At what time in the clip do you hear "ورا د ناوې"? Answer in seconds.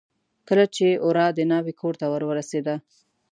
1.07-1.73